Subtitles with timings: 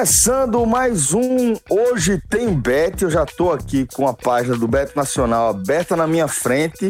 [0.00, 3.04] Começando mais um Hoje Tem Bet.
[3.04, 6.88] Eu já tô aqui com a página do Bet Nacional aberta na minha frente.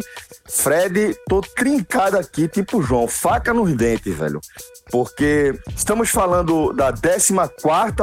[0.49, 4.41] Fred, tô trincado aqui, tipo João, faca nos dentes, velho.
[4.93, 7.35] Porque estamos falando da 14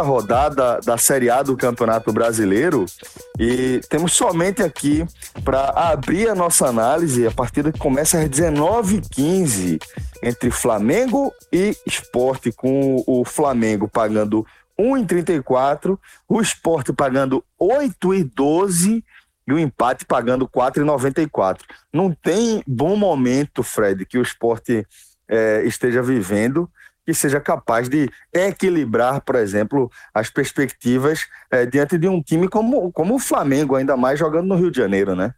[0.05, 2.85] rodada da Série A do Campeonato Brasileiro
[3.39, 5.05] e temos somente aqui
[5.41, 9.81] para abrir a nossa análise a partida que começa às 19h15
[10.21, 14.45] entre Flamengo e Esporte, com o Flamengo pagando
[14.79, 15.97] 1,34,
[16.27, 19.03] o Esporte pagando 8,12
[19.47, 21.61] e o empate pagando 4,94.
[21.91, 24.85] Não tem bom momento, Fred, que o esporte
[25.27, 26.69] é, esteja vivendo
[27.07, 32.91] que seja capaz de equilibrar, por exemplo, as perspectivas é, diante de um time como,
[32.91, 35.33] como o Flamengo, ainda mais jogando no Rio de Janeiro, né?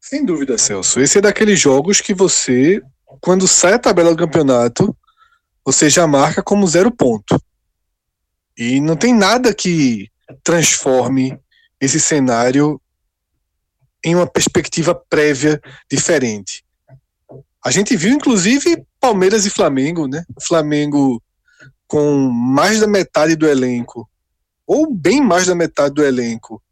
[0.00, 0.98] Sem dúvida, Celso.
[0.98, 2.82] Esse é daqueles jogos que você,
[3.20, 4.96] quando sai a tabela do campeonato,
[5.64, 7.40] você já marca como zero ponto.
[8.56, 10.08] E não tem nada que
[10.42, 11.38] transforme
[11.80, 12.80] esse cenário
[14.04, 16.64] em uma perspectiva prévia diferente.
[17.64, 20.24] A gente viu, inclusive, Palmeiras e Flamengo, né?
[20.34, 21.22] O Flamengo
[21.86, 24.08] com mais da metade do elenco,
[24.66, 26.62] ou bem mais da metade do elenco,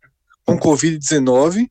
[0.44, 1.68] com Covid-19,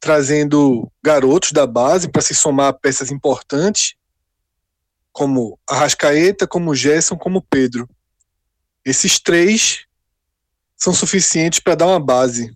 [0.00, 3.94] trazendo garotos da base para se somar a peças importantes,
[5.16, 7.88] como Arrascaeta, como Gerson, como Pedro.
[8.84, 9.86] Esses três
[10.76, 12.54] são suficientes para dar uma base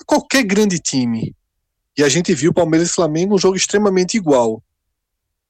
[0.00, 1.34] a qualquer grande time.
[1.96, 4.62] E a gente viu Palmeiras e Flamengo um jogo extremamente igual.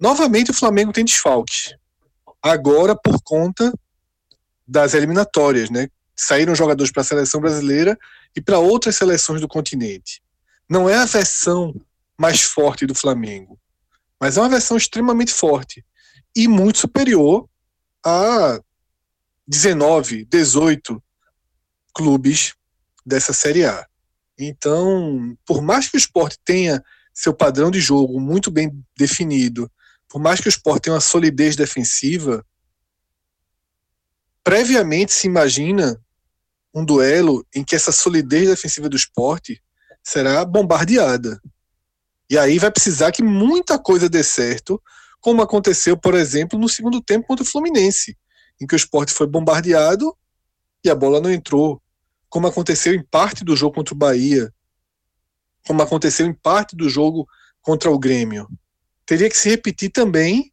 [0.00, 1.74] Novamente o Flamengo tem desfalques.
[2.42, 3.70] Agora por conta
[4.66, 5.88] das eliminatórias, né?
[6.16, 7.94] Saíram jogadores para a seleção brasileira
[8.34, 10.22] e para outras seleções do continente.
[10.66, 11.78] Não é a versão
[12.16, 13.60] mais forte do Flamengo,
[14.18, 15.84] mas é uma versão extremamente forte
[16.38, 17.48] e muito superior
[18.04, 18.60] a
[19.46, 21.02] 19, 18
[21.94, 22.54] clubes
[23.04, 23.86] dessa Série A.
[24.38, 26.82] Então, por mais que o esporte tenha
[27.12, 29.70] seu padrão de jogo muito bem definido
[30.08, 32.44] por mais que o esporte tenha uma solidez defensiva,
[34.42, 36.00] previamente se imagina
[36.74, 39.62] um duelo em que essa solidez defensiva do esporte
[40.02, 41.40] será bombardeada.
[42.30, 44.82] E aí vai precisar que muita coisa dê certo,
[45.20, 48.16] como aconteceu, por exemplo, no segundo tempo contra o Fluminense,
[48.60, 50.16] em que o esporte foi bombardeado
[50.84, 51.82] e a bola não entrou.
[52.28, 54.52] Como aconteceu em parte do jogo contra o Bahia,
[55.66, 57.26] como aconteceu em parte do jogo
[57.62, 58.48] contra o Grêmio
[59.08, 60.52] teria que se repetir também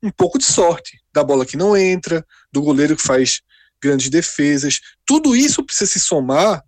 [0.00, 3.42] um pouco de sorte da bola que não entra, do goleiro que faz
[3.82, 4.80] grandes defesas.
[5.04, 6.64] Tudo isso precisa se somar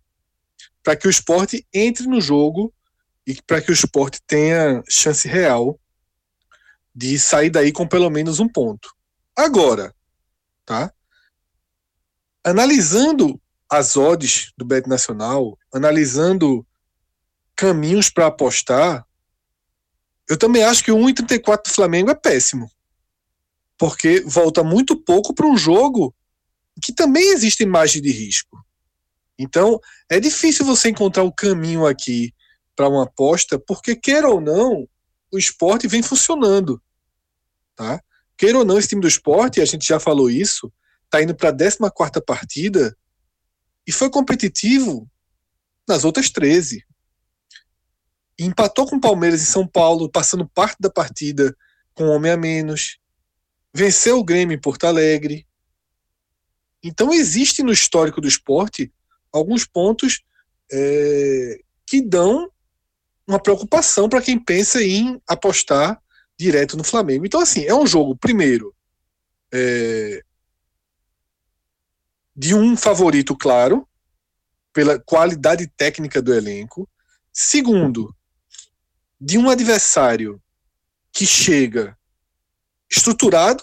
[0.82, 2.74] para que o esporte entre no jogo
[3.24, 5.78] e para que o esporte tenha chance real
[6.94, 8.94] de sair daí com pelo menos um ponto.
[9.36, 9.94] Agora,
[10.64, 10.92] tá?
[12.44, 16.66] Analisando as odds do Bet Nacional, analisando
[17.56, 19.06] caminhos para apostar,
[20.28, 22.70] eu também acho que o 1,34 do Flamengo é péssimo.
[23.78, 26.14] Porque volta muito pouco para um jogo
[26.82, 28.64] que também existe margem de risco.
[29.38, 32.32] Então, é difícil você encontrar o caminho aqui
[32.76, 34.88] para uma aposta, porque, queira ou não,
[35.32, 36.80] o esporte vem funcionando.
[37.74, 38.02] Tá?
[38.36, 40.72] Queira ou não, esse time do esporte, a gente já falou isso,
[41.04, 41.78] está indo para a 14
[42.26, 42.96] partida
[43.86, 45.08] e foi competitivo
[45.88, 46.84] nas outras 13
[48.38, 51.56] empatou com o Palmeiras em São Paulo, passando parte da partida
[51.94, 52.98] com homem a menos.
[53.74, 55.46] Venceu o Grêmio em Porto Alegre.
[56.82, 58.92] Então existe no histórico do esporte
[59.32, 60.22] alguns pontos
[60.70, 62.50] é, que dão
[63.26, 66.00] uma preocupação para quem pensa em apostar
[66.38, 67.24] direto no Flamengo.
[67.24, 68.74] Então, assim, é um jogo, primeiro,
[69.52, 70.22] é,
[72.34, 73.86] de um favorito claro,
[74.72, 76.88] pela qualidade técnica do elenco.
[77.32, 78.14] Segundo,
[79.20, 80.42] de um adversário
[81.12, 81.96] que chega
[82.90, 83.62] estruturado,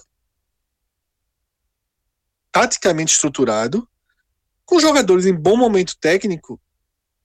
[2.52, 3.88] taticamente estruturado,
[4.66, 6.62] com jogadores em bom momento técnico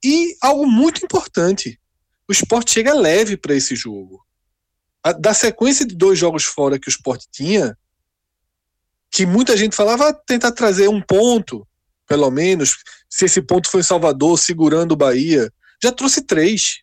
[0.02, 1.80] e algo muito importante:
[2.28, 4.24] o esporte chega leve para esse jogo.
[5.02, 7.76] A, da sequência de dois jogos fora que o esporte tinha,
[9.10, 11.66] que muita gente falava ah, tentar trazer um ponto,
[12.06, 12.78] pelo menos,
[13.08, 16.82] se esse ponto foi em Salvador, segurando o Bahia, já trouxe três.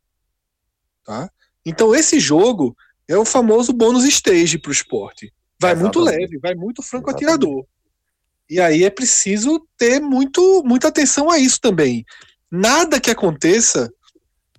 [1.04, 1.30] Tá?
[1.66, 2.76] Então esse jogo
[3.08, 5.34] é o famoso bônus stage para o esporte.
[5.60, 5.98] Vai Exatamente.
[5.98, 7.66] muito leve, vai muito franco atirador.
[8.50, 12.06] E aí é preciso ter muito, muita atenção a isso também.
[12.50, 13.92] Nada que aconteça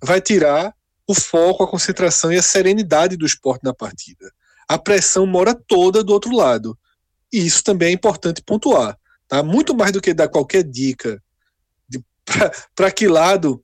[0.03, 0.73] vai tirar
[1.07, 4.31] o foco, a concentração e a serenidade do esporte na partida.
[4.67, 6.77] A pressão mora toda do outro lado.
[7.31, 8.97] E isso também é importante pontuar.
[9.27, 9.41] Tá?
[9.41, 11.21] Muito mais do que dar qualquer dica
[12.75, 13.63] para que lado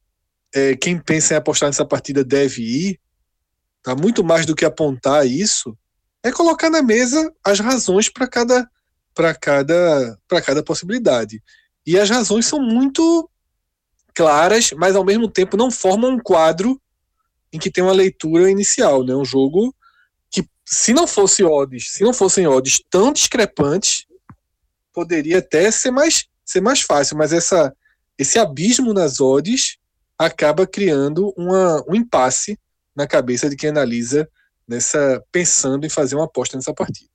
[0.53, 2.99] é, quem pensa em apostar nessa partida deve ir,
[3.83, 3.95] tá?
[3.95, 5.77] muito mais do que apontar isso,
[6.23, 8.69] é colocar na mesa as razões para cada
[9.15, 11.41] para cada para cada possibilidade.
[11.85, 13.29] E as razões são muito
[14.19, 16.77] claras, mas ao mesmo tempo não formam um quadro
[17.53, 19.15] em que tem uma leitura inicial, né?
[19.15, 19.73] Um jogo
[20.29, 24.05] que se não fosse odds, se não fossem odds tão discrepantes,
[24.93, 27.73] poderia até ser mais ser mais fácil, mas essa
[28.17, 29.77] esse abismo nas odds
[30.17, 32.59] acaba criando uma, um impasse
[32.93, 34.29] na cabeça de quem analisa
[34.67, 37.07] nessa pensando em fazer uma aposta nessa partida.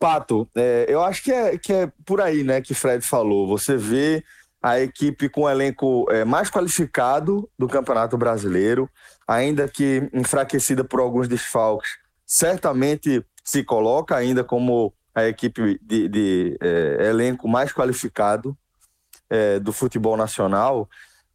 [0.00, 3.46] Pato, é, eu acho que é, que é por aí, né, que Fred falou.
[3.46, 4.24] Você vê
[4.66, 8.90] a equipe com o elenco é, mais qualificado do Campeonato Brasileiro,
[9.24, 11.88] ainda que enfraquecida por alguns desfalques,
[12.26, 18.58] certamente se coloca ainda como a equipe de, de é, elenco mais qualificado
[19.30, 20.88] é, do futebol nacional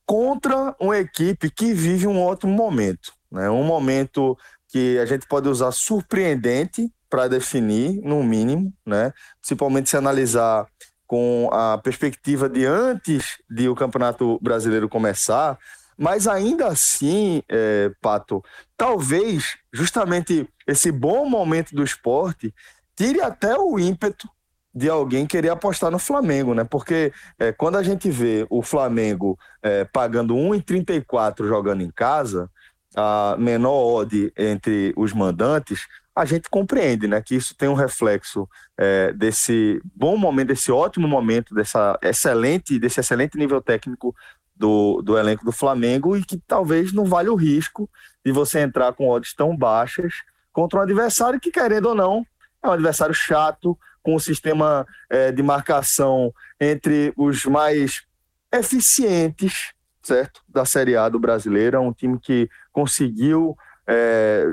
[0.05, 3.13] contra uma equipe que vive um ótimo momento.
[3.31, 3.49] Né?
[3.49, 4.37] Um momento
[4.67, 9.13] que a gente pode usar surpreendente para definir, no mínimo, né?
[9.39, 10.67] principalmente se analisar
[11.11, 15.59] com a perspectiva de antes de o Campeonato Brasileiro começar,
[15.97, 18.41] mas ainda assim, é, Pato,
[18.77, 22.55] talvez justamente esse bom momento do esporte
[22.95, 24.29] tire até o ímpeto
[24.73, 26.63] de alguém querer apostar no Flamengo, né?
[26.63, 32.49] Porque é, quando a gente vê o Flamengo é, pagando 1,34 jogando em casa,
[32.95, 37.21] a menor odd entre os mandantes, a gente compreende, né?
[37.21, 38.47] Que isso tem um reflexo
[38.77, 44.13] é, desse bom momento, desse ótimo momento, dessa excelente, desse excelente nível técnico
[44.55, 47.89] do, do elenco do Flamengo e que talvez não vale o risco
[48.25, 50.13] de você entrar com odds tão baixas
[50.51, 52.25] contra um adversário que, querendo ou não,
[52.61, 58.03] é um adversário chato, com o sistema é, de marcação entre os mais
[58.51, 59.73] eficientes,
[60.03, 60.41] certo?
[60.47, 61.77] Da Série A do brasileiro.
[61.77, 63.57] É um time que conseguiu
[63.87, 64.45] é,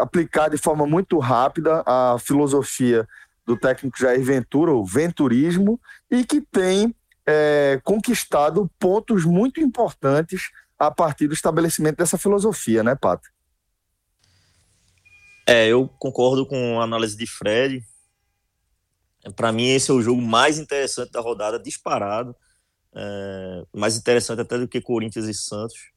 [0.00, 3.06] aplicar de forma muito rápida a filosofia
[3.44, 5.80] do técnico Jair Ventura, o venturismo,
[6.10, 6.94] e que tem
[7.24, 13.28] é, conquistado pontos muito importantes a partir do estabelecimento dessa filosofia, né, Pato?
[15.46, 17.82] É, eu concordo com a análise de Fred.
[19.36, 22.34] Para mim, esse é o jogo mais interessante da rodada, disparado.
[22.98, 25.92] É, mais interessante até do que Corinthians e Santos,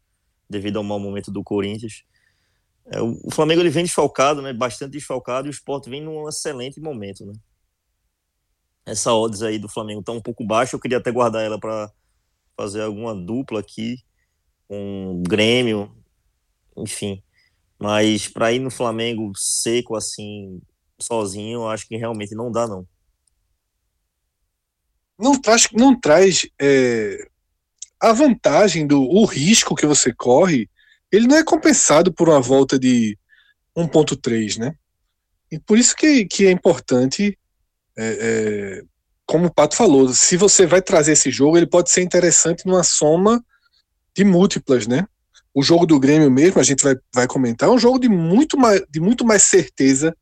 [0.49, 2.03] devido ao mau momento do Corinthians.
[2.87, 6.81] É, o, Flamengo ele vem desfalcado, né, bastante desfalcado, e o Sport vem num excelente
[6.81, 7.25] momento.
[7.25, 7.33] Né?
[8.85, 11.89] Essa odds aí do Flamengo está um pouco baixa, eu queria até guardar ela para
[12.57, 13.97] fazer alguma dupla aqui
[14.67, 15.95] com Grêmio,
[16.75, 17.23] enfim.
[17.79, 20.61] Mas para ir no Flamengo seco assim,
[20.99, 22.85] sozinho, eu acho que realmente não dá, não
[25.19, 27.27] não traz, não traz é,
[27.99, 30.69] a vantagem do o risco que você corre,
[31.11, 33.17] ele não é compensado por uma volta de
[33.75, 34.73] 1.3, né?
[35.51, 37.37] E por isso que, que é importante,
[37.97, 38.81] é, é,
[39.25, 42.83] como o Pato falou, se você vai trazer esse jogo, ele pode ser interessante numa
[42.83, 43.43] soma
[44.15, 45.05] de múltiplas, né?
[45.53, 48.57] O jogo do Grêmio mesmo, a gente vai, vai comentar, é um jogo de muito
[48.57, 50.15] mais, de muito mais certeza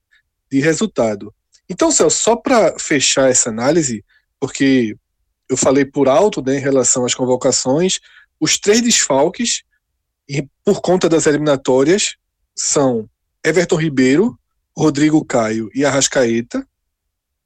[0.49, 1.33] de resultado.
[1.69, 4.03] Então, Celso, só para fechar essa análise,
[4.39, 4.95] porque
[5.49, 7.99] eu falei por alto né, em relação às convocações,
[8.39, 9.63] os três desfalques,
[10.27, 12.15] e por conta das eliminatórias,
[12.55, 13.09] são
[13.43, 14.37] Everton Ribeiro,
[14.75, 16.67] Rodrigo Caio e Arrascaeta.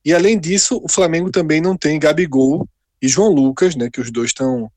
[0.03, 2.67] E além disso, o Flamengo também não tem Gabigol
[3.01, 4.71] e João Lucas, né, que os dois estão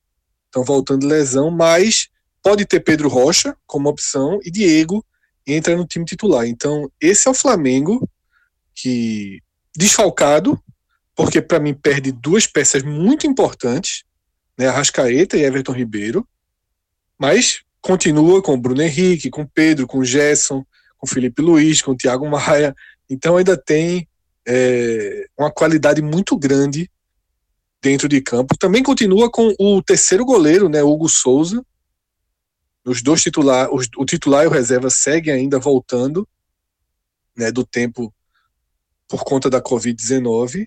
[0.47, 2.09] estão voltando de lesão, mas
[2.41, 5.05] pode ter Pedro Rocha como opção e Diego
[5.45, 6.47] entra no time titular.
[6.47, 8.09] Então, esse é o Flamengo
[8.73, 9.41] que
[9.77, 10.63] desfalcado,
[11.15, 14.05] porque para mim perde duas peças muito importantes,
[14.59, 16.27] né, Arrascaeta e Everton Ribeiro,
[17.19, 20.65] mas continua com o Bruno Henrique, com Pedro, com Gerson,
[20.99, 22.75] com Felipe Luiz, com Thiago Maia,
[23.09, 24.09] então ainda tem
[24.47, 26.91] é, uma qualidade muito grande
[27.81, 28.57] dentro de campo.
[28.59, 31.65] Também continua com o terceiro goleiro, né, Hugo Souza.
[32.85, 36.27] Os dois titulares, o titular e o reserva seguem ainda voltando,
[37.37, 38.13] né, do tempo
[39.09, 40.67] por conta da Covid-19,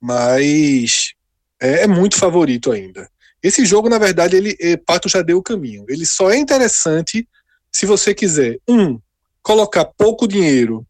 [0.00, 1.12] mas
[1.60, 3.10] é, é, muito favorito ainda.
[3.42, 5.84] Esse jogo, na verdade, ele é, Pato já deu o caminho.
[5.88, 7.28] Ele só é interessante
[7.72, 9.00] se você quiser, um,
[9.42, 10.86] colocar pouco dinheiro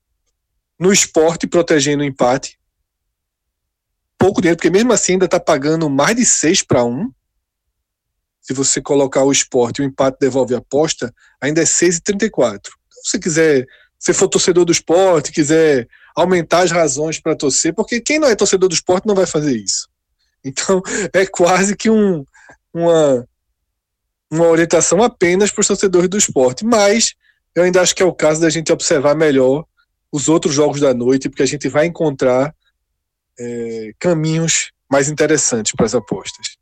[0.79, 2.59] no esporte protegendo o empate.
[4.19, 7.11] Pouco dinheiro, porque mesmo assim ainda está pagando mais de 6 para 1.
[8.41, 12.57] Se você colocar o esporte e o empate devolve a aposta, ainda é 6,34.
[12.57, 13.67] Então, se você quiser,
[13.99, 15.87] se for torcedor do esporte, quiser
[16.21, 19.57] aumentar as razões para torcer, porque quem não é torcedor do esporte não vai fazer
[19.57, 19.89] isso.
[20.45, 20.83] Então,
[21.13, 22.25] é quase que um,
[22.75, 23.27] uma,
[24.31, 26.65] uma orientação apenas para os torcedores do esporte.
[26.65, 27.15] Mas
[27.55, 29.65] eu ainda acho que é o caso da gente observar melhor
[30.11, 32.55] os outros jogos da noite, porque a gente vai encontrar
[33.39, 36.58] é, caminhos mais interessantes para as apostas.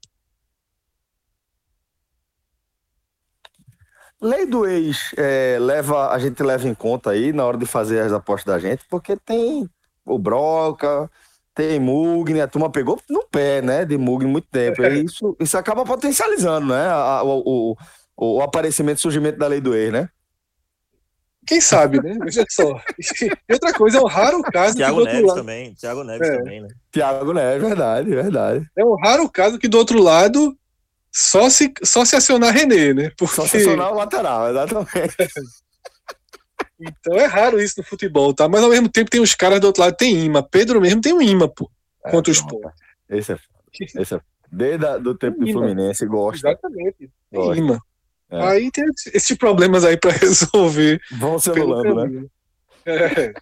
[4.21, 8.01] Lei do ex é, leva, a gente leva em conta aí na hora de fazer
[8.01, 9.69] as apostas da gente, porque tem
[10.07, 11.11] o Broca,
[11.55, 14.83] tem Mugni, a turma pegou no pé, né, de Mugni muito tempo.
[14.83, 17.75] E isso, isso acaba potencializando, né, a, o,
[18.17, 20.09] o, o, aparecimento, surgimento da lei do ex, né?
[21.47, 22.19] Quem sabe, né?
[22.25, 22.81] Veja só.
[23.49, 24.75] E outra coisa, é um raro caso.
[24.75, 25.37] Tiago Neves lado...
[25.37, 25.75] também.
[25.75, 26.37] Tiago Neves é.
[26.39, 26.69] também, né?
[26.91, 28.71] Tiago Neves, verdade, verdade.
[28.77, 30.57] É um raro caso que do outro lado
[31.19, 33.11] só se, só se acionar René, né?
[33.17, 33.37] Porque...
[33.37, 35.17] Só se acionar o lateral, exatamente.
[36.79, 38.47] então é raro isso no futebol, tá?
[38.47, 40.43] Mas ao mesmo tempo tem os caras do outro lado, tem imã.
[40.43, 41.71] Pedro mesmo tem um imã, pô,
[42.05, 42.77] é, contra o esporte.
[43.09, 43.39] Esse é,
[43.99, 44.21] esse é
[44.53, 46.51] Desde o tempo do Fluminense, gosta.
[46.51, 47.11] Exatamente.
[47.33, 47.59] Gosta.
[47.59, 47.79] Imã.
[48.31, 48.43] É.
[48.49, 51.01] Aí tem esses problemas aí para resolver.
[51.13, 52.27] Vão se anulando, né?
[52.85, 53.33] É.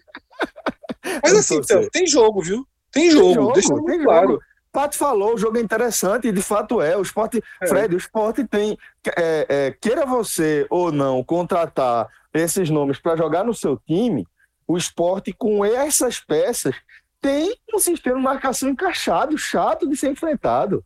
[1.25, 2.65] Mas assim, então, tem jogo, viu?
[2.93, 4.29] Tem jogo, tem jogo deixa tem claro.
[4.29, 4.43] Jogo.
[4.75, 6.97] Pato falou, o jogo é interessante, e de fato é.
[6.97, 7.67] O esporte, é.
[7.69, 8.77] Fred, o esporte tem.
[9.17, 14.27] É, é, queira você ou não contratar esses nomes para jogar no seu time,
[14.67, 16.75] o esporte, com essas peças,
[17.21, 20.85] tem um sistema de marcação encaixado, chato de ser enfrentado.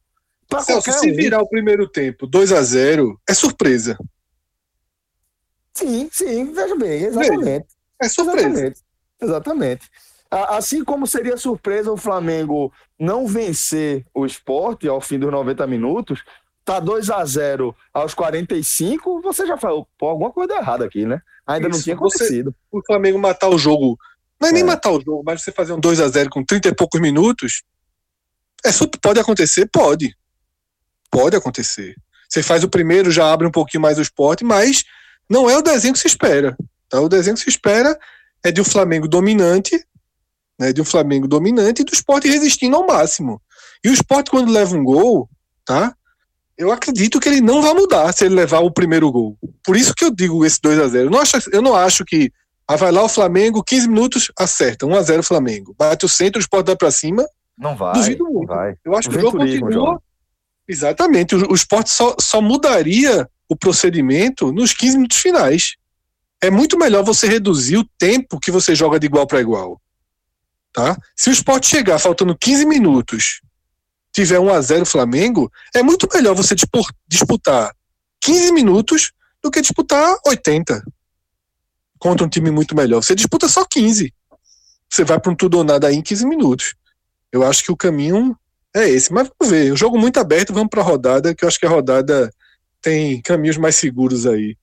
[0.61, 1.17] Celso, se um.
[1.17, 3.99] virar o primeiro tempo 2 a 0 é surpresa.
[5.73, 7.69] Sim, sim, veja bem, exatamente.
[8.03, 8.49] É surpresa.
[8.49, 8.81] Exatamente.
[9.19, 9.91] exatamente.
[10.31, 16.23] Assim como seria surpresa o Flamengo não vencer o esporte ao fim dos 90 minutos,
[16.65, 21.23] tá 2 a 0 aos 45, você já falou, pô, alguma coisa errada aqui, né?
[21.47, 22.51] Ainda Isso, não tinha acontecido.
[22.51, 23.99] Você, o Flamengo matar o jogo,
[24.39, 26.45] não é, é, nem matar o jogo, mas você fazer um 2 a 0 com
[26.45, 27.63] 30 e poucos minutos,
[28.63, 28.69] é,
[29.01, 29.67] pode acontecer?
[29.73, 30.15] Pode.
[31.11, 31.97] Pode acontecer.
[32.29, 34.85] Você faz o primeiro, já abre um pouquinho mais o esporte, mas
[35.29, 36.55] não é o desenho que se espera.
[36.89, 37.01] Tá?
[37.01, 37.99] O desenho que se espera
[38.43, 39.83] é de um Flamengo dominante,
[40.59, 43.41] né, de um Flamengo dominante e do esporte resistindo ao máximo.
[43.85, 45.29] E o esporte, quando leva um gol,
[45.65, 45.95] tá?
[46.57, 49.39] Eu acredito que ele não vai mudar se ele levar o primeiro gol.
[49.65, 52.05] Por isso que eu digo esse 2 a 0 eu não acho, eu não acho
[52.05, 52.33] que
[52.67, 55.75] ah, vai lá o Flamengo, 15 minutos, acerta, 1 a 0 Flamengo.
[55.79, 57.25] Bate o centro, o esporte vai para cima.
[57.57, 57.95] Não vai.
[57.95, 58.49] Duvido muito.
[58.49, 58.75] Vai.
[58.85, 59.73] Eu acho que o jogo continua.
[59.73, 60.03] Jogo.
[60.69, 61.35] Exatamente.
[61.35, 65.77] O, o esporte só, só mudaria o procedimento nos 15 minutos finais.
[66.43, 69.81] É muito melhor você reduzir o tempo que você joga de igual para igual.
[70.79, 70.97] Tá?
[71.17, 73.41] Se o esporte chegar faltando 15 minutos,
[74.13, 76.55] tiver 1 a 0 Flamengo, é muito melhor você
[77.09, 77.75] disputar
[78.21, 79.11] 15 minutos
[79.43, 80.81] do que disputar 80
[81.99, 83.03] contra um time muito melhor.
[83.03, 84.15] Você disputa só 15.
[84.89, 86.77] Você vai para um tudo ou nada aí em 15 minutos.
[87.33, 88.39] Eu acho que o caminho
[88.73, 89.13] é esse.
[89.13, 89.73] Mas vamos ver.
[89.73, 92.33] O jogo muito aberto, vamos para a rodada, que eu acho que a rodada
[92.81, 94.57] tem caminhos mais seguros aí.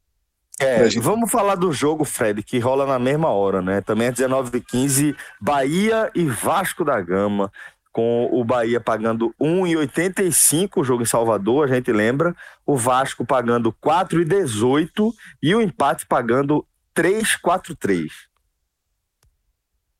[0.59, 3.81] É, vamos falar do jogo, Fred, que rola na mesma hora, né?
[3.81, 7.51] Também é 19h15, Bahia e Vasco da Gama,
[7.91, 12.35] com o Bahia pagando 1,85 o jogo em Salvador, a gente lembra,
[12.65, 18.09] o Vasco pagando 4,18 e o empate pagando 3,43.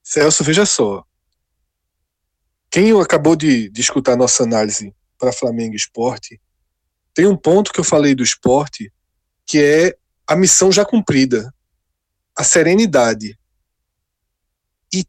[0.04, 1.04] Celso, veja só.
[2.70, 6.40] Quem acabou de, de escutar nossa análise para Flamengo Esporte,
[7.14, 8.92] tem um ponto que eu falei do esporte
[9.46, 9.96] que é
[10.28, 11.54] a missão já cumprida,
[12.38, 13.38] a serenidade.
[14.94, 15.06] E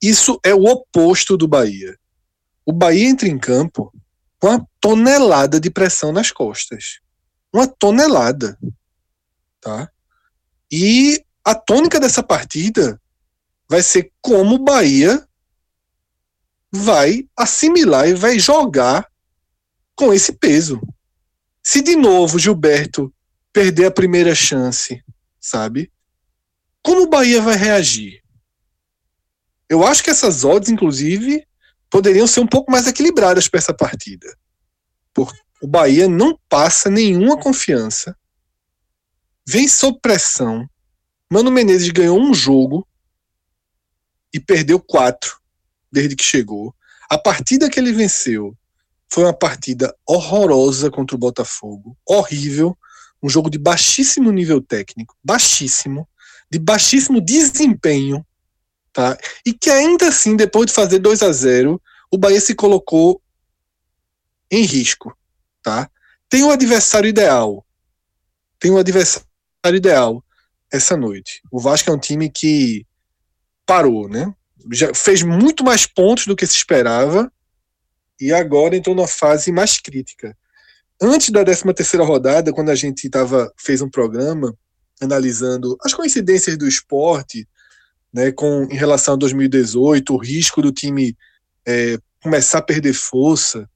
[0.00, 1.98] isso é o oposto do Bahia.
[2.64, 3.92] O Bahia entra em campo
[4.38, 7.00] com uma tonelada de pressão nas costas.
[7.52, 8.58] Uma tonelada.
[9.60, 9.90] Tá?
[10.70, 13.00] E a tônica dessa partida
[13.68, 15.26] vai ser como o Bahia
[16.70, 19.10] vai assimilar e vai jogar
[19.96, 20.80] com esse peso.
[21.62, 23.12] Se de novo Gilberto
[23.58, 25.02] perder a primeira chance,
[25.40, 25.90] sabe?
[26.80, 28.22] Como o Bahia vai reagir?
[29.68, 31.44] Eu acho que essas odds, inclusive,
[31.90, 34.32] poderiam ser um pouco mais equilibradas para essa partida.
[35.12, 38.16] Por, o Bahia não passa nenhuma confiança,
[39.44, 40.64] vem sob pressão.
[41.28, 42.86] Mano Menezes ganhou um jogo
[44.32, 45.36] e perdeu quatro
[45.90, 46.72] desde que chegou.
[47.10, 48.56] A partida que ele venceu
[49.10, 52.78] foi uma partida horrorosa contra o Botafogo, horrível,
[53.22, 56.08] um jogo de baixíssimo nível técnico, baixíssimo,
[56.50, 58.24] de baixíssimo desempenho,
[58.92, 59.18] tá?
[59.44, 63.20] E que ainda assim, depois de fazer 2 a 0, o Bahia se colocou
[64.50, 65.16] em risco,
[65.62, 65.90] tá?
[66.28, 67.64] Tem um adversário ideal.
[68.58, 69.26] Tem um adversário
[69.74, 70.24] ideal
[70.70, 71.42] essa noite.
[71.50, 72.86] O Vasco é um time que
[73.66, 74.32] parou, né?
[74.72, 77.30] Já fez muito mais pontos do que se esperava
[78.20, 80.36] e agora entrou numa fase mais crítica.
[81.00, 84.56] Antes da 13 terceira rodada, quando a gente tava, fez um programa
[85.00, 87.46] analisando as coincidências do esporte,
[88.12, 91.16] né, com, em relação a 2018, o risco do time
[91.66, 93.68] é, começar a perder força,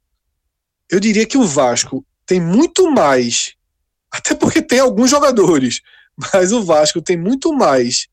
[0.91, 3.55] eu diria que o Vasco tem muito mais,
[4.11, 5.81] até porque tem alguns jogadores,
[6.17, 8.09] mas o Vasco tem muito mais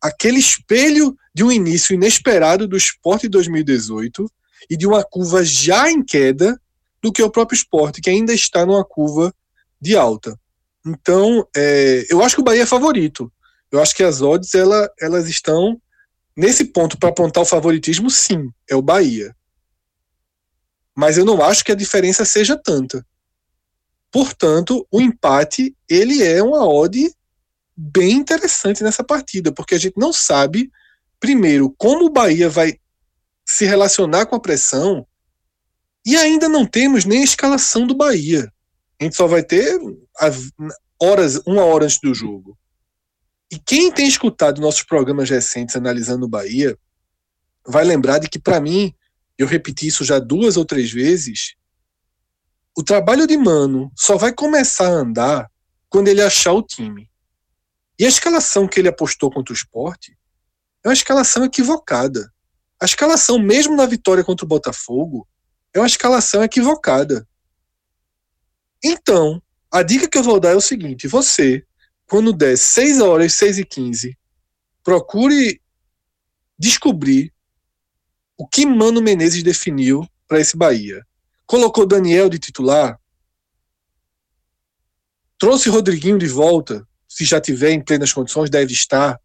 [0.00, 4.30] aquele espelho de um início inesperado do esporte de 2018
[4.70, 6.60] e de uma curva já em queda
[7.06, 9.32] do que o próprio esporte, que ainda está numa curva
[9.80, 10.36] de alta.
[10.84, 13.32] Então, é, eu acho que o Bahia é favorito.
[13.70, 15.80] Eu acho que as odds ela, elas estão
[16.36, 19.36] nesse ponto para apontar o favoritismo, sim, é o Bahia.
[20.96, 23.06] Mas eu não acho que a diferença seja tanta.
[24.10, 27.08] Portanto, o empate ele é uma odd
[27.76, 30.72] bem interessante nessa partida, porque a gente não sabe,
[31.20, 32.80] primeiro, como o Bahia vai
[33.44, 35.06] se relacionar com a pressão
[36.06, 38.48] e ainda não temos nem a escalação do Bahia.
[39.00, 39.76] A gente só vai ter
[41.02, 42.56] horas, uma hora antes do jogo.
[43.50, 46.78] E quem tem escutado nossos programas recentes analisando o Bahia
[47.66, 48.94] vai lembrar de que, para mim,
[49.36, 51.56] eu repeti isso já duas ou três vezes,
[52.76, 55.50] o trabalho de Mano só vai começar a andar
[55.88, 57.10] quando ele achar o time.
[57.98, 60.16] E a escalação que ele apostou contra o esporte
[60.84, 62.32] é uma escalação equivocada.
[62.80, 65.26] A escalação, mesmo na vitória contra o Botafogo,
[65.76, 67.26] é uma escalação equivocada.
[68.82, 71.64] Então, a dica que eu vou dar é o seguinte: você,
[72.06, 74.18] quando der 6 horas, 6 e 15,
[74.82, 75.60] procure
[76.58, 77.32] descobrir
[78.38, 81.06] o que Mano Menezes definiu para esse Bahia.
[81.46, 82.98] Colocou Daniel de titular,
[85.38, 89.20] trouxe Rodriguinho de volta, se já tiver em plenas condições, deve estar,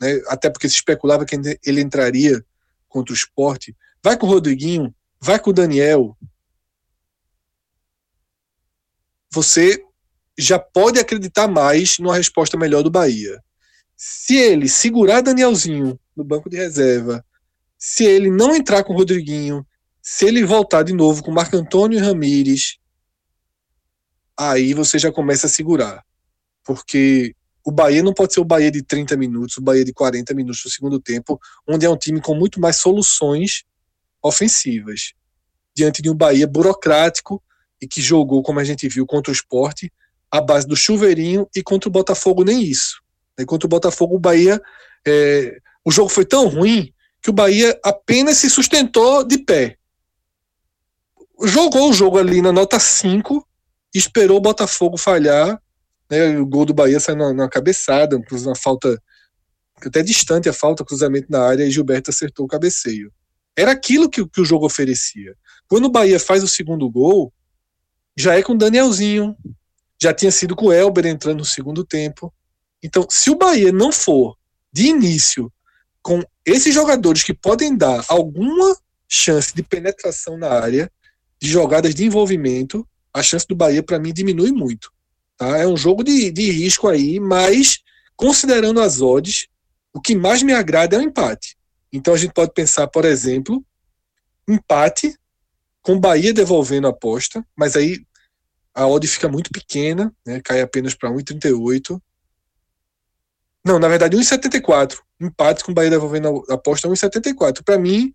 [0.00, 0.20] né?
[0.28, 2.44] até porque se especulava que ele entraria
[2.88, 3.76] contra o esporte.
[4.02, 6.16] Vai com o Rodriguinho, vai com o Daniel.
[9.30, 9.84] Você
[10.38, 13.42] já pode acreditar mais numa resposta melhor do Bahia.
[13.96, 17.24] Se ele segurar Danielzinho no banco de reserva,
[17.76, 19.66] se ele não entrar com o Rodriguinho,
[20.00, 22.78] se ele voltar de novo com Marco Antônio e Ramires,
[24.36, 26.04] aí você já começa a segurar.
[26.64, 30.32] Porque o Bahia não pode ser o Bahia de 30 minutos, o Bahia de 40
[30.34, 33.64] minutos no segundo tempo, onde é um time com muito mais soluções
[34.22, 35.12] ofensivas.
[35.74, 37.42] Diante de um Bahia burocrático
[37.80, 39.92] e que jogou, como a gente viu, contra o esporte,
[40.30, 43.00] a base do chuveirinho e contra o Botafogo nem isso.
[43.38, 44.60] E contra o Botafogo, o Bahia.
[45.06, 49.76] É, o jogo foi tão ruim que o Bahia apenas se sustentou de pé.
[51.44, 53.46] Jogou o jogo ali na nota 5,
[53.94, 55.60] esperou o Botafogo falhar
[56.10, 59.00] né, o gol do Bahia saiu na, na cabeçada, uma falta
[59.84, 63.12] até distante a falta, cruzamento na área e Gilberto acertou o cabeceio.
[63.58, 65.34] Era aquilo que, que o jogo oferecia.
[65.66, 67.32] Quando o Bahia faz o segundo gol,
[68.16, 69.36] já é com o Danielzinho,
[70.00, 72.32] já tinha sido com o Elber entrando no segundo tempo.
[72.80, 74.36] Então, se o Bahia não for
[74.72, 75.52] de início
[76.00, 78.76] com esses jogadores que podem dar alguma
[79.08, 80.88] chance de penetração na área,
[81.42, 84.92] de jogadas de envolvimento, a chance do Bahia, para mim, diminui muito.
[85.36, 85.58] Tá?
[85.58, 87.80] É um jogo de, de risco aí, mas
[88.14, 89.48] considerando as odds,
[89.92, 91.58] o que mais me agrada é o empate.
[91.92, 93.64] Então a gente pode pensar, por exemplo,
[94.46, 95.18] empate
[95.82, 98.04] com Bahia devolvendo a aposta, mas aí
[98.74, 100.40] a odd fica muito pequena, né?
[100.44, 102.00] cai apenas para 1,38.
[103.64, 104.98] Não, na verdade 1,74.
[105.20, 107.62] Empate com Bahia devolvendo a aposta 1,74.
[107.64, 108.14] Para mim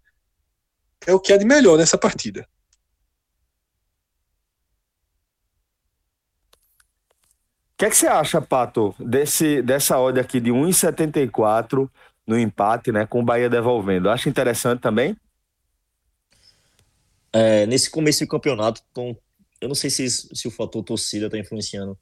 [1.06, 2.48] é o que há de melhor nessa partida.
[7.84, 11.90] que, é que você acha, Pato, desse, dessa odd aqui de 1,74
[12.26, 14.10] no empate, né, com o Bahia devolvendo?
[14.10, 15.16] Acha interessante também?
[17.32, 19.16] É, nesse começo do campeonato, tom,
[19.60, 21.98] eu não sei se, se o fator torcida está influenciando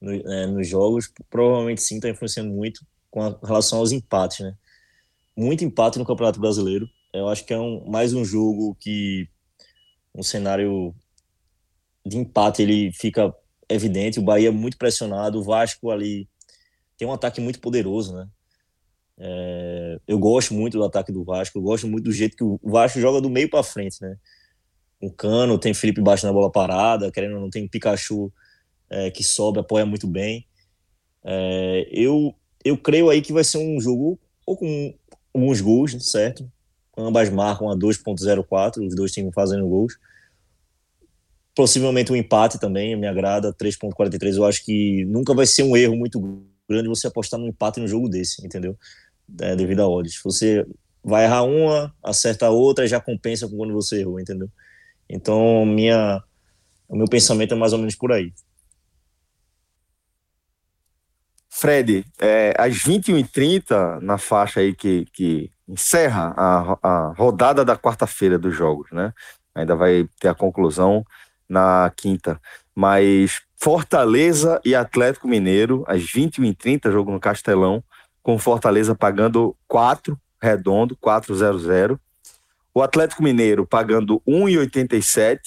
[0.00, 2.80] no, é, nos jogos, provavelmente sim, está influenciando muito
[3.10, 4.54] com a, relação aos empates, né?
[5.36, 6.88] Muito empate no Campeonato Brasileiro.
[7.12, 9.28] Eu acho que é um, mais um jogo que
[10.14, 10.94] um cenário
[12.04, 13.34] de empate ele fica
[13.68, 14.18] evidente.
[14.18, 16.28] O Bahia é muito pressionado, o Vasco ali
[16.96, 18.28] tem um ataque muito poderoso, né?
[19.18, 22.60] É, eu gosto muito do ataque do Vasco, eu gosto muito do jeito que o
[22.62, 24.16] Vasco joga do meio para frente, né?
[25.00, 28.32] O Cano tem Felipe baixo na bola parada, querendo ou não, tem Pikachu
[28.90, 30.46] é, que sobe, apoia muito bem.
[31.24, 34.94] É, eu, eu creio aí que vai ser um jogo ou com
[35.34, 36.50] alguns gols, certo?
[36.96, 39.98] Ambas marcam a 2.04, os dois times fazendo gols.
[41.54, 44.36] Possivelmente um empate também, me agrada, 3.43.
[44.36, 47.88] Eu acho que nunca vai ser um erro muito grande você apostar num empate no
[47.88, 48.76] jogo desse, entendeu?
[49.40, 50.20] É, devido a odds.
[50.22, 50.66] Você
[51.02, 54.48] vai errar uma, acerta a outra já compensa com quando você errou, entendeu?
[55.08, 56.22] Então, minha,
[56.88, 58.32] o meu pensamento é mais ou menos por aí.
[61.48, 68.38] Fred, é, às 21h30, na faixa aí que, que encerra a, a rodada da quarta-feira
[68.38, 69.12] dos jogos, né?
[69.54, 71.02] Ainda vai ter a conclusão
[71.48, 72.38] na quinta.
[72.74, 77.82] Mas Fortaleza e Atlético Mineiro, às 21h30, jogo no Castelão,
[78.26, 81.96] com Fortaleza pagando 4, redondo, 4-0-0.
[82.74, 85.38] O Atlético Mineiro pagando 1,87,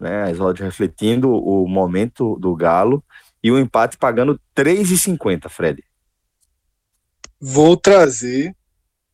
[0.00, 0.30] né?
[0.30, 3.04] As odds refletindo o momento do Galo
[3.44, 5.84] e o empate pagando 3,50, Fred.
[7.38, 8.56] Vou trazer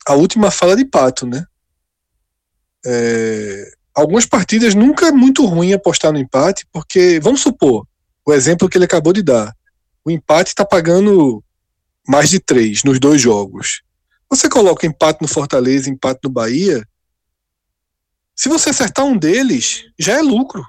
[0.06, 1.44] a última fala de Pato, né?
[2.86, 7.84] É, algumas partidas nunca é muito ruim apostar no empate, porque, vamos supor,
[8.24, 9.52] o exemplo que ele acabou de dar.
[10.04, 11.42] O empate está pagando
[12.08, 13.82] mais de três nos dois jogos.
[14.30, 16.82] Você coloca empate no Fortaleza, empate no Bahia.
[18.34, 20.64] Se você acertar um deles, já é lucro.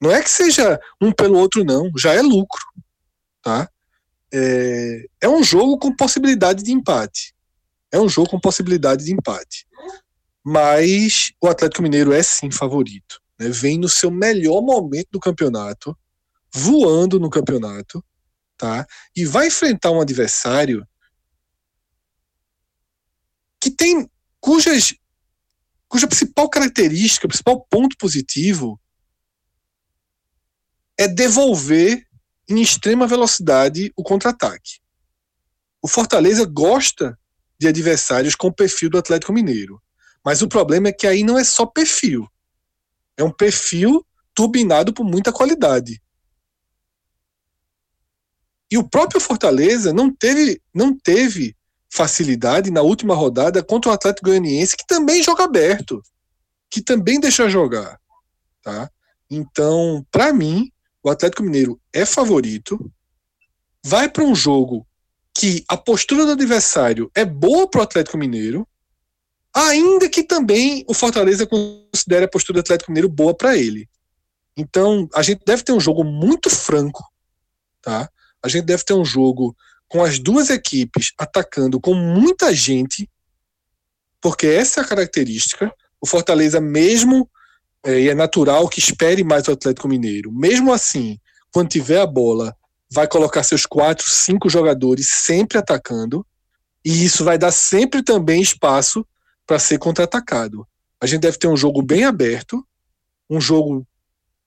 [0.00, 1.90] Não é que seja um pelo outro, não.
[1.96, 2.60] Já é lucro.
[3.42, 3.68] Tá?
[4.32, 7.34] É, é um jogo com possibilidade de empate.
[7.90, 9.66] É um jogo com possibilidade de empate.
[10.44, 13.20] Mas o Atlético Mineiro é sim favorito.
[13.38, 13.48] Né?
[13.48, 15.96] Vem no seu melhor momento do campeonato,
[16.52, 18.04] voando no campeonato,
[18.58, 18.86] tá?
[19.16, 20.86] E vai enfrentar um adversário
[23.60, 24.94] que tem cujas
[25.88, 28.78] cuja principal característica, principal ponto positivo
[30.98, 32.04] é devolver
[32.48, 34.80] em extrema velocidade o contra-ataque.
[35.80, 37.18] O Fortaleza gosta
[37.58, 39.80] de adversários com o perfil do Atlético Mineiro.
[40.24, 42.28] Mas o problema é que aí não é só perfil.
[43.16, 46.02] É um perfil turbinado por muita qualidade.
[48.70, 51.56] E o próprio Fortaleza não teve, não teve
[51.90, 56.02] facilidade na última rodada contra o Atlético Goianiense, que também joga aberto,
[56.70, 57.98] que também deixa jogar.
[58.62, 58.90] Tá?
[59.30, 60.70] Então, para mim,
[61.02, 62.92] o Atlético Mineiro é favorito,
[63.84, 64.86] vai para um jogo
[65.34, 68.66] que a postura do adversário é boa para o Atlético Mineiro,
[69.54, 73.88] ainda que também o Fortaleza considere a postura do Atlético Mineiro boa para ele.
[74.56, 77.04] Então, a gente deve ter um jogo muito franco,
[77.80, 78.10] tá?
[78.42, 79.56] A gente deve ter um jogo
[79.88, 83.08] com as duas equipes atacando com muita gente,
[84.20, 85.72] porque essa é a característica.
[86.00, 87.28] O Fortaleza, mesmo
[87.84, 90.32] é, e é natural que espere mais o Atlético Mineiro.
[90.32, 91.18] Mesmo assim,
[91.52, 92.54] quando tiver a bola,
[92.90, 96.26] vai colocar seus quatro, cinco jogadores sempre atacando,
[96.84, 99.06] e isso vai dar sempre também espaço
[99.46, 100.66] para ser contra-atacado.
[101.00, 102.64] A gente deve ter um jogo bem aberto,
[103.30, 103.86] um jogo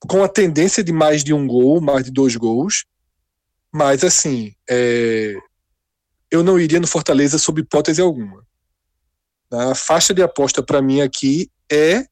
[0.00, 2.84] com a tendência de mais de um gol, mais de dois gols,
[3.72, 5.34] mas assim, é...
[6.30, 8.46] eu não iria no Fortaleza sob hipótese alguma.
[9.50, 12.06] A faixa de aposta para mim aqui é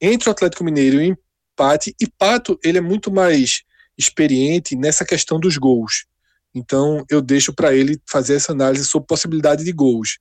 [0.00, 1.16] entre o Atlético Mineiro e o
[1.54, 3.62] empate, e Pato ele é muito mais
[3.96, 6.06] experiente nessa questão dos gols.
[6.54, 10.18] Então eu deixo para ele fazer essa análise sobre possibilidade de gols.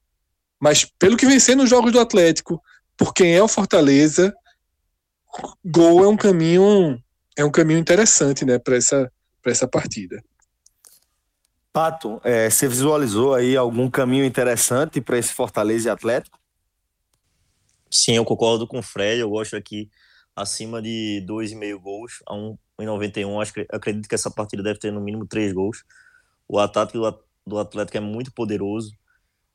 [0.59, 2.61] Mas pelo que sendo nos jogos do Atlético,
[2.97, 4.33] por quem é o Fortaleza,
[5.65, 6.97] gol é um caminho
[7.35, 9.11] é um caminho interessante, né, para essa
[9.43, 10.23] para essa partida.
[11.73, 16.39] Pato, é, você visualizou aí algum caminho interessante para esse Fortaleza e Atlético?
[17.91, 19.19] Sim, eu concordo com o Fred.
[19.19, 19.89] Eu gosto aqui
[20.35, 23.41] acima de 2,5 gols a 1,91.
[23.41, 25.83] Acho que acredito que essa partida deve ter no mínimo 3 gols.
[26.47, 26.97] O ataque
[27.45, 28.95] do Atlético é muito poderoso.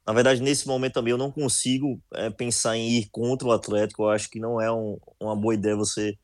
[0.07, 4.05] Na verdade, nesse momento também eu não consigo é, pensar em ir contra o Atlético.
[4.05, 6.19] Eu acho que não é um, uma boa ideia você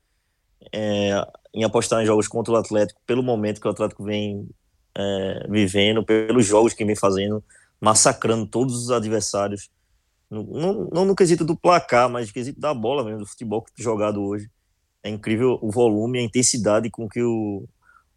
[0.72, 4.48] é, em apostar em jogos contra o Atlético pelo momento que o Atlético vem
[4.96, 7.42] é, vivendo, pelos jogos que vem fazendo,
[7.81, 9.68] massacrando todos os adversários
[10.42, 14.22] não, não no quesito do placar, mas no quesito da bola mesmo, do futebol jogado
[14.22, 14.50] hoje.
[15.03, 17.68] É incrível o volume, a intensidade com que o,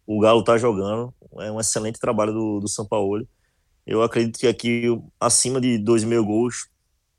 [0.05, 1.13] o Galo está jogando.
[1.39, 3.27] É um excelente trabalho do, do São Paulo.
[3.85, 4.83] Eu acredito que aqui,
[5.19, 6.69] acima de 2 mil gols,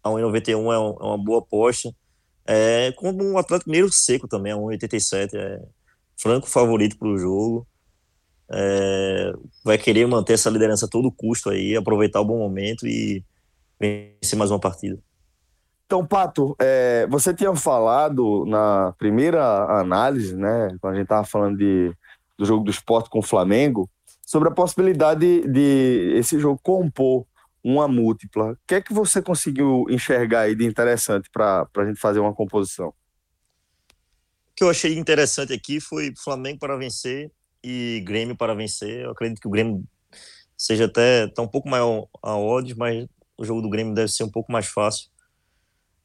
[0.02, 1.94] a 1,91 é, um, é uma boa aposta.
[2.50, 5.60] É, como um Atlético Mineiro seco também, a 1,87 é
[6.16, 7.66] franco favorito para o jogo.
[8.50, 9.32] É,
[9.62, 13.22] vai querer manter essa liderança a todo custo aí, aproveitar o bom momento e
[13.78, 14.98] vencer mais uma partida.
[15.84, 21.58] Então, Pato, é, você tinha falado na primeira análise, né, quando a gente estava falando
[21.58, 21.92] de,
[22.38, 23.90] do jogo do esporte com o Flamengo,
[24.24, 27.26] sobre a possibilidade de, de esse jogo compor
[27.68, 28.52] uma múltipla.
[28.52, 32.34] O que é que você conseguiu enxergar aí de interessante para a gente fazer uma
[32.34, 32.88] composição?
[32.88, 32.94] O
[34.56, 37.30] que eu achei interessante aqui foi Flamengo para vencer
[37.62, 39.04] e Grêmio para vencer.
[39.04, 39.84] Eu acredito que o Grêmio
[40.56, 44.24] seja até tá um pouco maior a odds, mas o jogo do Grêmio deve ser
[44.24, 45.10] um pouco mais fácil.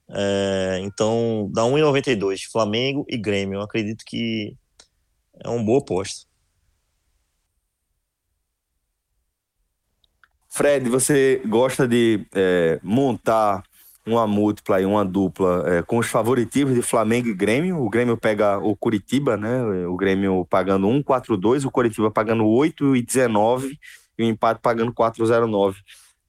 [0.10, 3.60] É, então, dá 1,92, Flamengo e Grêmio.
[3.60, 4.56] Eu acredito que
[5.39, 6.28] é uma boa aposta.
[10.53, 13.63] Fred, você gosta de é, montar
[14.05, 17.81] uma múltipla e uma dupla é, com os favoritivos de Flamengo e Grêmio?
[17.81, 19.63] O Grêmio pega o Curitiba, né?
[19.87, 23.79] O Grêmio pagando 1,42, o Curitiba pagando 8,19
[24.15, 25.77] e o empate pagando 4,09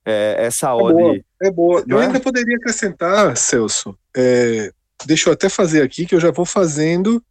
[0.06, 0.94] é, essa é odd.
[0.94, 1.84] Boa, é boa.
[1.86, 2.06] Eu é?
[2.06, 3.94] ainda poderia acrescentar, Celso.
[4.16, 4.72] É,
[5.04, 7.22] deixa eu até fazer aqui, que eu já vou fazendo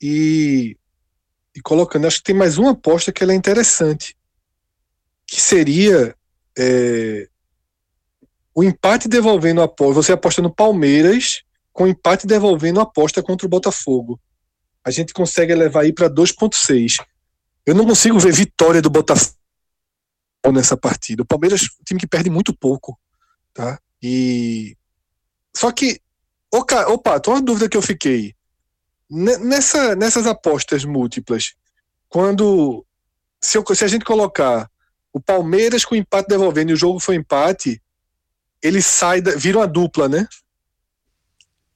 [0.00, 0.74] e,
[1.54, 2.06] e colocando.
[2.06, 4.16] Acho que tem mais uma aposta que ela é interessante.
[5.26, 6.14] Que seria
[6.58, 7.28] é,
[8.54, 9.94] o empate devolvendo a aposta.
[9.94, 14.20] Você aposta no Palmeiras com empate devolvendo a aposta contra o Botafogo.
[14.84, 17.04] A gente consegue levar aí para 2,6.
[17.66, 19.34] Eu não consigo ver vitória do Botafogo
[20.52, 21.22] nessa partida.
[21.22, 22.98] O Palmeiras é um time que perde muito pouco,
[23.52, 23.80] tá?
[24.02, 24.76] E
[25.56, 26.00] só que
[26.52, 28.34] opa, opa, uma dúvida que eu fiquei.
[29.10, 31.54] Nessa, nessas apostas múltiplas,
[32.08, 32.84] quando
[33.40, 34.70] se, eu, se a gente colocar
[35.14, 37.80] o Palmeiras com empate devolvendo e o jogo foi empate,
[38.60, 40.26] ele sai, da, vira uma dupla, né?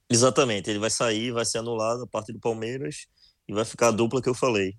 [0.09, 3.07] Exatamente, ele vai sair, vai ser anulado a parte do Palmeiras
[3.47, 4.75] e vai ficar a dupla que eu falei.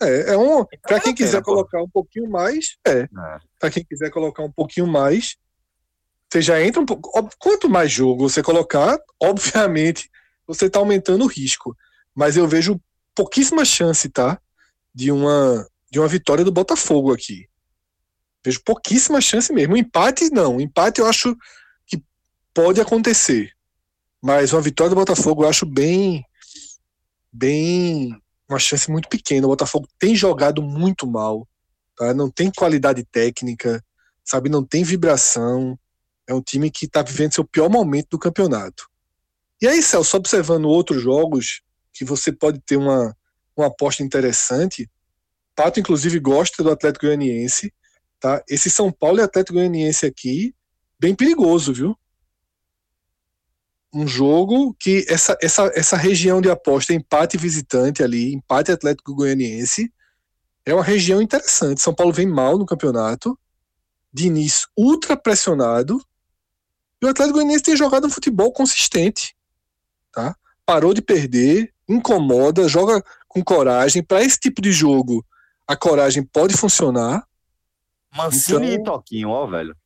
[0.00, 0.64] É, é um.
[0.82, 3.00] Para quem quiser colocar um pouquinho mais, é.
[3.00, 3.08] é.
[3.58, 5.36] Para quem quiser colocar um pouquinho mais,
[6.30, 7.10] você já entra um pouco.
[7.38, 10.08] Quanto mais jogo você colocar, obviamente,
[10.46, 11.76] você está aumentando o risco.
[12.14, 12.80] Mas eu vejo
[13.14, 14.40] pouquíssima chance, tá?
[14.94, 17.48] De uma, de uma vitória do Botafogo aqui.
[18.44, 19.74] Vejo pouquíssima chance mesmo.
[19.74, 20.56] Um empate, não.
[20.56, 21.36] Um empate eu acho
[21.86, 22.02] que
[22.54, 23.52] pode acontecer.
[24.22, 26.24] Mas uma vitória do Botafogo eu acho bem.
[27.32, 28.16] Bem
[28.48, 29.46] uma chance muito pequena.
[29.46, 31.48] O Botafogo tem jogado muito mal,
[31.96, 32.12] tá?
[32.12, 33.82] não tem qualidade técnica,
[34.24, 35.78] sabe, não tem vibração.
[36.26, 38.88] É um time que está vivendo seu pior momento do campeonato.
[39.62, 43.16] E aí, Celso, observando outros jogos que você pode ter uma,
[43.56, 44.88] uma aposta interessante,
[45.60, 47.70] Pato, inclusive, gosta do Atlético Goianiense.
[48.18, 48.42] Tá?
[48.48, 50.54] Esse São Paulo e Atlético Goianiense aqui,
[50.98, 51.94] bem perigoso, viu?
[53.92, 59.92] um jogo que essa, essa, essa região de aposta, empate visitante ali, empate Atlético Goianiense,
[60.64, 61.82] é uma região interessante.
[61.82, 63.38] São Paulo vem mal no campeonato,
[64.12, 66.00] Diniz ultra pressionado,
[67.02, 69.34] e o Atlético Goianiense tem jogado um futebol consistente.
[70.12, 70.36] Tá?
[70.64, 74.02] Parou de perder, incomoda, joga com coragem.
[74.02, 75.26] Para esse tipo de jogo,
[75.70, 77.24] a coragem pode funcionar.
[78.12, 79.76] Mancini então, e Toquinho, ó, velho.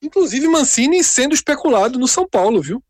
[0.00, 2.82] Inclusive Mancini sendo especulado no São Paulo, viu?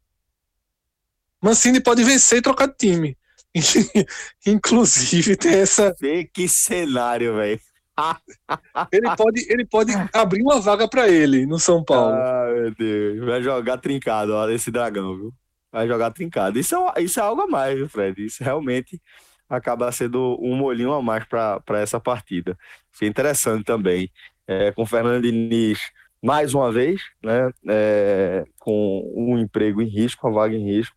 [1.43, 3.19] Mancini pode vencer e trocar de time.
[4.47, 5.93] Inclusive tem essa.
[6.33, 7.61] Que cenário, velho.
[8.93, 12.15] ele pode, ele pode abrir uma vaga para ele no São Paulo.
[12.15, 13.27] Ah, meu Deus.
[13.27, 15.35] Vai jogar trincado, ó, esse dragão, viu?
[15.73, 16.61] Vai jogar trincado.
[16.61, 18.25] Isso é, isso é algo a mais, viu, Fred?
[18.25, 19.01] Isso realmente
[19.49, 22.57] acaba sendo um molhinho a mais para essa partida.
[23.01, 24.11] É interessante também.
[24.47, 25.81] É, com o Fernando Diniz,
[26.23, 27.51] mais uma vez, né?
[27.69, 30.97] É, com um emprego em risco, a vaga em risco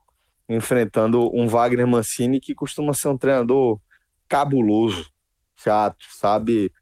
[0.50, 3.80] enfrentando um Wagner Mancini que costuma ser um treinador
[4.28, 5.10] cabuloso,
[5.56, 6.74] chato, sabe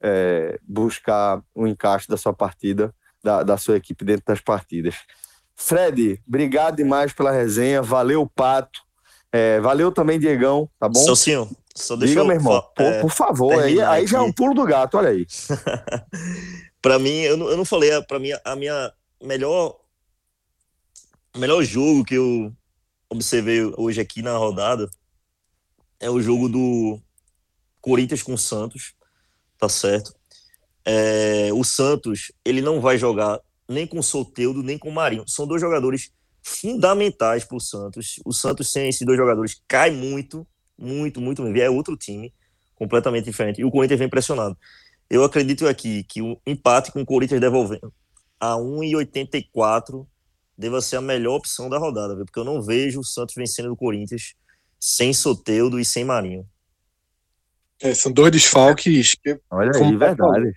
[0.00, 4.94] é, buscar o encaixe da sua partida, da, da sua equipe dentro das partidas.
[5.56, 8.80] Fred, obrigado demais pela resenha, valeu Pato,
[9.32, 11.00] é, valeu também Diegão, tá bom?
[11.00, 14.20] Socinho, só deixa Diga, eu, meu irmão, por, é, por favor, aí, aí já é
[14.22, 15.26] um pulo do gato, olha aí.
[16.80, 19.76] para mim, eu não, eu não falei, para mim, a minha melhor
[21.36, 22.52] melhor jogo que eu
[23.10, 24.88] observei hoje aqui na rodada
[26.00, 26.98] é o jogo do
[27.80, 28.94] Corinthians com o Santos,
[29.58, 30.14] tá certo?
[30.84, 35.24] É, o Santos, ele não vai jogar nem com o Soteudo, nem com o Marinho.
[35.26, 36.10] São dois jogadores
[36.46, 38.20] fundamentais para o Santos.
[38.24, 40.46] O Santos, sem esses dois jogadores, cai muito,
[40.78, 41.44] muito, muito.
[41.44, 42.32] É outro time,
[42.76, 43.60] completamente diferente.
[43.60, 44.56] E o Corinthians vem pressionado.
[45.10, 47.92] Eu acredito aqui que o empate com o Corinthians devolvendo
[48.38, 50.06] a 1,84
[50.56, 52.24] deva ser a melhor opção da rodada, viu?
[52.24, 54.34] porque eu não vejo o Santos vencendo o Corinthians
[54.78, 56.46] sem Soteudo e sem Marinho.
[57.82, 60.52] É, são dois desfalques que, Olha aí, verdade.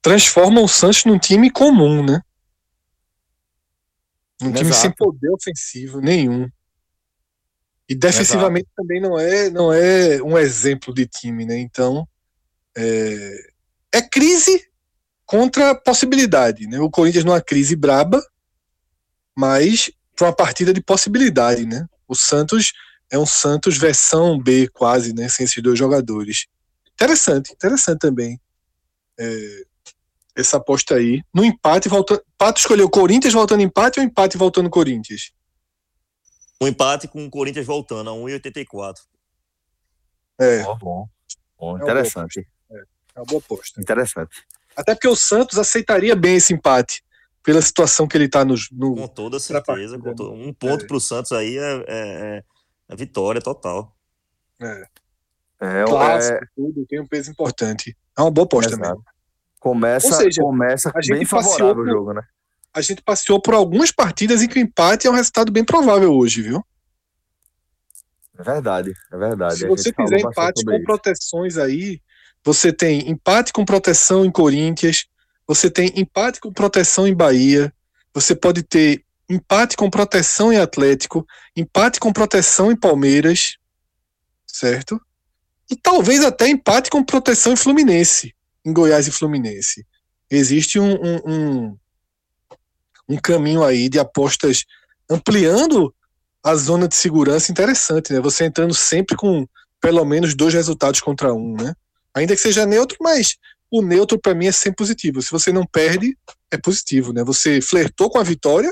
[0.00, 2.22] Transformam o Santos num time comum, né?
[4.42, 6.48] Um time sem poder ofensivo nenhum.
[7.88, 8.76] E defensivamente Exato.
[8.76, 11.58] também não é, não é um exemplo de time, né?
[11.58, 12.06] Então,
[12.76, 13.50] é,
[13.94, 14.68] é crise
[15.24, 16.78] contra possibilidade, né?
[16.78, 18.22] O Corinthians numa crise braba,
[19.36, 21.86] mas para uma partida de possibilidade, né?
[22.06, 22.72] O Santos
[23.10, 25.28] é um Santos versão B quase, né?
[25.28, 26.46] Sem esses dois jogadores.
[26.92, 28.40] Interessante, interessante também.
[29.18, 29.62] É,
[30.40, 31.22] essa aposta aí.
[31.34, 32.22] No empate, volta...
[32.36, 35.32] Pato escolheu Corinthians voltando empate ou empate voltando Corinthians?
[36.60, 38.96] Um empate com o Corinthians voltando a 1,84.
[40.40, 40.64] É.
[40.66, 41.08] Oh, bom.
[41.58, 41.76] bom.
[41.76, 42.46] Interessante.
[42.70, 42.76] É,
[43.16, 43.80] é uma boa aposta.
[43.80, 44.44] Interessante.
[44.76, 47.02] Até porque o Santos aceitaria bem esse empate
[47.42, 49.98] pela situação que ele está no, no, Com toda certeza.
[49.98, 50.32] Com to...
[50.32, 50.86] Um ponto é.
[50.86, 52.44] para o Santos aí é, é,
[52.88, 53.96] é, vitória total.
[54.60, 54.84] É.
[55.60, 56.48] É, Clássico, é...
[56.54, 57.96] tudo, tem um peso importante.
[58.16, 59.02] É uma boa aposta mesmo.
[59.58, 62.22] Começa, seja, começa a gente bem favorável por, o jogo, né?
[62.72, 66.12] A gente passeou por algumas partidas em que o empate é um resultado bem provável
[66.12, 66.64] hoje, viu?
[68.38, 69.56] É verdade, é verdade.
[69.56, 70.84] Se você fizer empate com isso.
[70.84, 72.00] proteções aí,
[72.44, 75.06] você tem empate com proteção em Corinthians,
[75.46, 77.72] você tem empate com proteção em Bahia,
[78.14, 83.56] você pode ter empate com proteção em Atlético, empate com proteção em Palmeiras,
[84.46, 85.00] certo?
[85.68, 88.32] E talvez até empate com proteção em Fluminense
[88.68, 89.86] em Goiás e Fluminense.
[90.30, 91.78] Existe um, um, um,
[93.08, 94.64] um caminho aí de apostas
[95.10, 95.94] ampliando
[96.44, 98.20] a zona de segurança interessante, né?
[98.20, 99.46] Você entrando sempre com
[99.80, 101.74] pelo menos dois resultados contra um, né?
[102.14, 103.36] Ainda que seja neutro, mas
[103.70, 105.22] o neutro para mim é sempre positivo.
[105.22, 106.16] Se você não perde,
[106.50, 107.24] é positivo, né?
[107.24, 108.70] Você flertou com a vitória,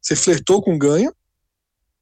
[0.00, 1.14] você flertou com o ganho.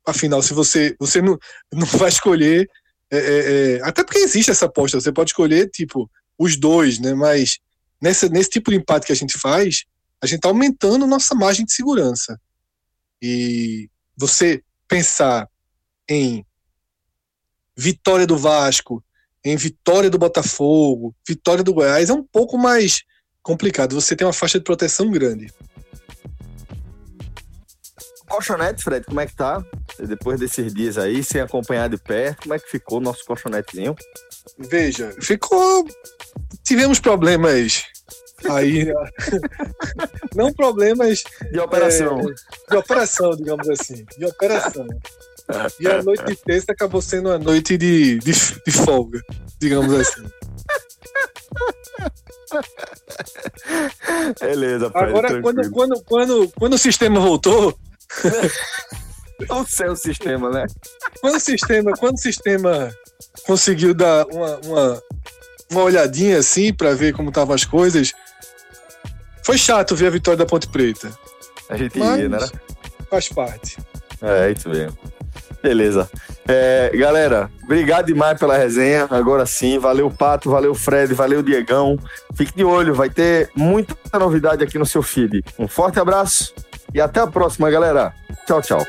[0.06, 1.38] Afinal, se você você não,
[1.72, 2.68] não vai escolher,
[3.10, 7.14] é, é, é, até porque existe essa aposta, você pode escolher tipo os dois, né?
[7.14, 7.58] Mas
[8.00, 9.84] nesse, nesse tipo de empate que a gente faz,
[10.22, 12.40] a gente está aumentando nossa margem de segurança.
[13.20, 15.48] E você pensar
[16.08, 16.44] em
[17.76, 19.04] vitória do Vasco,
[19.44, 23.02] em vitória do Botafogo, vitória do Goiás, é um pouco mais
[23.42, 23.94] complicado.
[23.94, 25.52] Você tem uma faixa de proteção grande.
[28.28, 29.64] Colchonete, Fred, como é que tá?
[29.98, 33.96] Depois desses dias aí, sem acompanhar de perto, como é que ficou o nosso colchonetezinho?
[34.58, 35.86] Veja, ficou.
[36.64, 37.84] Tivemos problemas
[38.48, 38.86] aí.
[38.86, 38.94] Né?
[40.34, 41.22] Não problemas.
[41.50, 42.20] De operação.
[42.20, 44.04] É, de operação, digamos assim.
[44.16, 44.86] De operação.
[45.80, 49.20] E a noite de terça acabou sendo uma noite de, de, de folga,
[49.58, 50.28] digamos assim.
[54.40, 57.78] Beleza, Fred, Agora, quando, quando, quando, quando o sistema voltou,
[59.48, 60.66] o seu sistema, né?
[61.20, 62.90] Quando o sistema, quando o sistema
[63.48, 65.02] conseguiu dar uma, uma,
[65.70, 68.12] uma olhadinha assim para ver como estavam as coisas,
[69.42, 71.10] foi chato ver a vitória da Ponte Preta.
[71.70, 72.38] A gente Mas ia, né?
[73.10, 73.78] Faz parte.
[74.20, 74.98] É, isso mesmo.
[75.62, 76.10] Beleza.
[76.46, 79.08] É, galera, obrigado demais pela resenha.
[79.10, 81.98] Agora sim, valeu Pato, valeu Fred, valeu Diegão.
[82.34, 85.42] Fique de olho, vai ter muita novidade aqui no seu feed.
[85.58, 86.54] Um forte abraço
[86.92, 88.12] e até a próxima, galera.
[88.46, 88.86] Tchau, tchau.